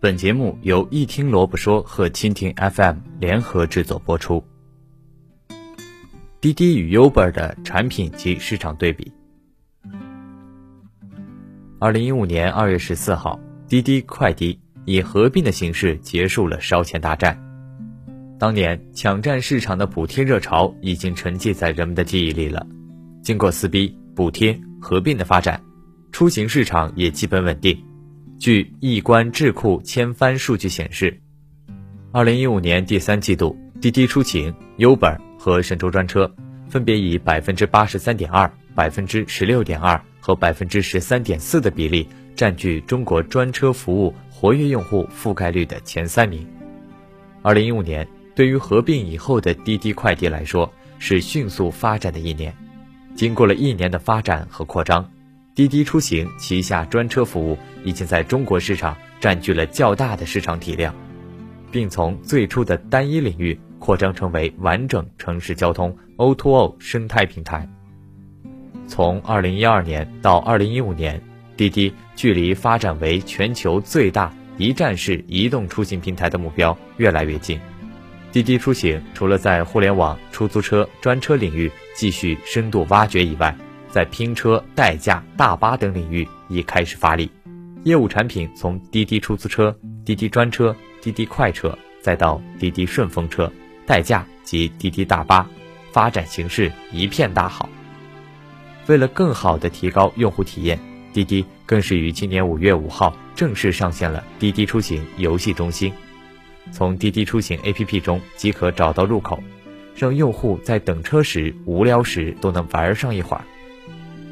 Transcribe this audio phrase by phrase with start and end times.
[0.00, 4.44] 本节目由一听萝卜说和蜻蜓 FM 联合制作播出。
[6.40, 9.12] 滴滴与 Uber 的产品及市场对比。
[11.80, 17.36] 二零一五年二月十四号，滴滴快滴以合并的形式结束了烧钱大战。
[18.38, 22.64] 当年抢占市场的补贴热潮已经沉寂在人们的记忆里了。
[23.20, 25.60] 经过撕逼、补贴、合并的发展，
[26.12, 27.76] 出行市场也基本稳定。
[28.38, 31.20] 据易观智库千帆数据显示，
[32.12, 36.32] 二零一五年第三季度，滴滴出行、Uber 和神州专车
[36.68, 46.46] 分别以百分之八十三点二、百分之十六点二和百分之十三点四的比例，占据中国专车服务活跃用户覆盖率的前三名。
[47.42, 52.54] 二零一五年对于合并以后的滴滴快递来说，是迅速发展的一年。
[53.16, 55.10] 经过了一年的发展和扩张。
[55.58, 60.94] 滴滴出行旗下专车服务已经在中国市场占据了较大的市场体量，
[61.72, 67.68] 并从最初的单一领域扩张成为完整城市交通 O2O 生态平台。
[68.86, 71.20] 从2012年到2015年，
[71.56, 77.58] 滴滴距离发展为全球最大一站式移动出行平台的目标越来越近。
[78.30, 83.52] 滴滴出行除了在互联网、出租车、专车领域继续深度挖掘以外，
[83.98, 87.28] 在拼车、代驾、大巴等领域已开始发力，
[87.82, 93.52] 业务产品从滴滴出租车、滴滴专车、滴滴快车，再到滴滴顺风车、
[93.84, 95.44] 代驾及滴滴大巴，
[95.90, 97.68] 发展形势一片大好。
[98.86, 100.78] 为了更好地提高用户体验，
[101.12, 105.92] 滴滴更是于今年五月五号正式上线了滴滴出行游戏中心，
[106.70, 109.42] 从滴滴出行 APP 中即可找到入口，
[109.96, 113.42] 让用户在等车时、无聊时都能玩上一会儿。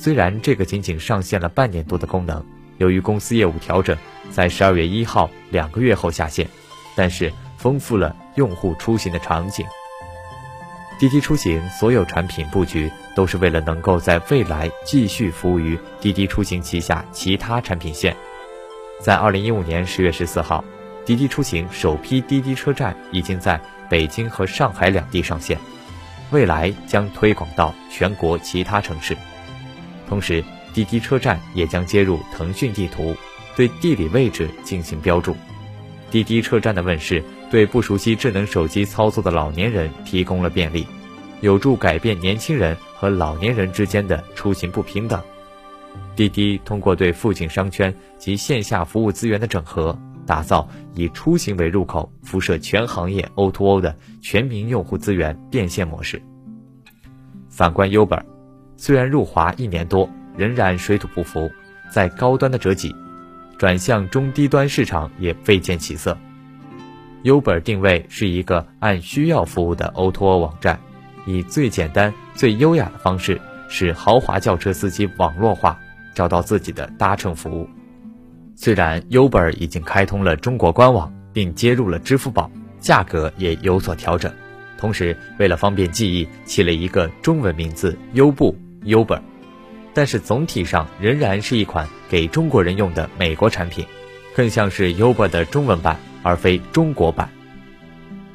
[0.00, 2.44] 虽然这个仅仅上线了半年多的功能，
[2.76, 3.98] 由于公司业务调整，
[4.30, 6.48] 在十二月一号两个月后下线，
[6.94, 9.66] 但是丰富了用户出行的场景。
[11.00, 18.16] 滴滴出行所有产品布局都是为了能够在未来继续服务于滴滴出行旗下其他产品线。
[19.00, 20.64] 在二零一五年十月十四号，
[21.04, 23.60] 滴滴出行首批滴滴车站已经在
[23.90, 25.58] 北京和上海两地上线，
[26.30, 29.16] 未来将推广到全国其他城市。
[30.08, 30.42] 同时，
[30.72, 33.14] 滴滴车站也将接入腾讯地图，
[33.54, 35.36] 对地理位置进行标注。
[36.10, 40.86] 滴滴车站的问世，对不熟悉智能手机操作的老年人提供了便利，
[41.42, 45.20] 有助改变年轻人和老年人之间的出行不平等。
[46.16, 49.96] 滴滴通过对附近商圈及线下服务资源的整合，
[50.26, 56.22] 打造以出行为入口，辐射全行业 O2O 的全民用户资源变现模式。
[57.50, 58.22] 反观 Uber。
[58.80, 61.50] 虽然入华一年多，仍然水土不服，
[61.90, 62.94] 在高端的折戟，
[63.58, 66.16] 转向中低端市场也未见起色。
[67.24, 70.78] Uber 定位是一个按需要服务的 O2O 网站，
[71.26, 75.76] 以最简单、最优雅的方式，使豪华轿车司机网络化，
[76.14, 77.68] 找到自己的搭乘服务。
[78.54, 84.32] 虽然 Uber 已经开通了中国官网，并接入了支付宝，价格也有所调整，
[84.78, 88.56] 同时为了方便记忆，起了一个中文名字优步。
[88.84, 89.20] Uber，
[89.92, 93.84] 但是总体上仍然是一款给中国人用的美国产品，
[94.34, 97.28] 更像是 Uber 的中文版，而非中国版。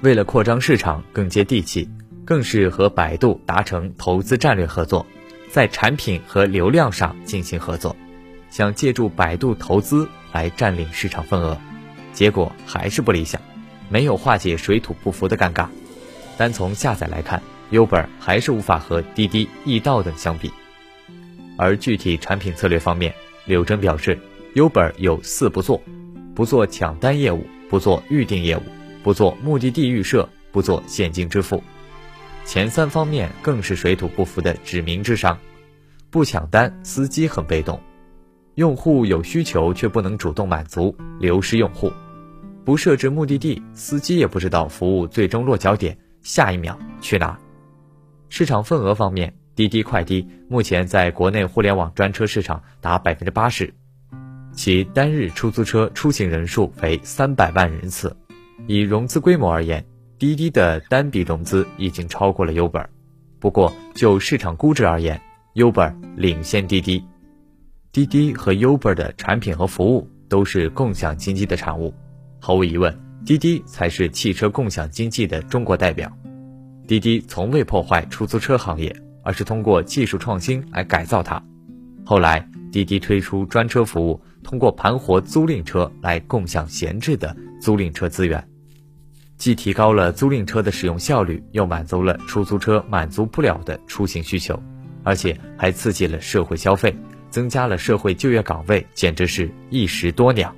[0.00, 1.88] 为了扩张市场更接地气，
[2.24, 5.04] 更是和百度达成投资战略合作，
[5.50, 7.96] 在产品和流量上进行合作，
[8.50, 11.58] 想借助百度投资来占领市场份额，
[12.12, 13.40] 结果还是不理想，
[13.88, 15.66] 没有化解水土不服的尴尬。
[16.36, 17.42] 单从下载来看。
[17.70, 20.50] Uber 还是无法和滴滴、易到等相比，
[21.56, 23.14] 而具体产品策略方面，
[23.44, 24.18] 柳铮表示
[24.54, 25.80] ，Uber 有四不做：
[26.34, 28.62] 不做抢单业务，不做预订业务，
[29.02, 31.62] 不做目的地预设，不做现金支付。
[32.44, 35.38] 前三方面更是水土不服的致命之伤。
[36.10, 37.78] 不抢单，司机很被动；
[38.54, 41.90] 用户有需求却不能主动满足，流失用户；
[42.64, 47.38] 不设置目的地，司机也不知道服务最终落脚点下一秒去哪。
[48.28, 53.72] 市场份额方面，滴滴快滴目前在国内互联网专车市场达百分之八十，
[54.52, 58.14] 其单日出租车出行人数为三百万人次。
[58.66, 59.84] 以融资规模而言，
[60.18, 62.86] 滴滴的单笔融资已经超过了 Uber。
[63.40, 65.20] 不过就市场估值而言
[65.54, 67.02] ，Uber 领先滴滴。
[67.92, 71.94] 滴滴和 Uber 的产品和服务都是共享经济的产物，
[72.40, 76.12] 毫无疑问，滴滴才是汽车共享经济的中国代表。
[76.88, 81.40] 滴滴从未破坏出租车行业，而是通过技术创新来改造它。
[82.02, 88.42] 后来，滴滴推出专车服务，通过盘活租赁车来共享闲置的租赁车资源，
[89.36, 94.58] 既提高了租赁车的使用效率，又满足了出租车满足不了的出行需求，
[95.04, 96.96] 而且还刺激了社会消费，
[97.28, 100.56] 增加了社会就业岗位，简直是一石多鸟。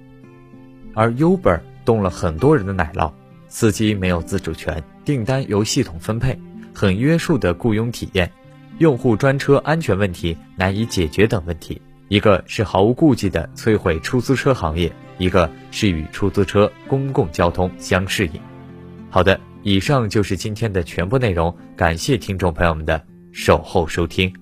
[0.95, 3.13] 而 Uber 动了很多人的奶酪，
[3.49, 6.39] 司机没有自主权，订单由系统分配，
[6.75, 8.31] 很约束的雇佣体验。
[8.79, 18.41] 用户专车安全问题难以解决等问题，一个是毫无顾忌的摧毁出租车行业，一个是与出租车公共交通相适应。
[19.11, 24.33] 好的，以上就是今天的全部内容，感谢听众朋友们的守候收听。